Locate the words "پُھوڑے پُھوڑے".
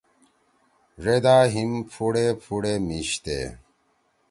1.91-2.73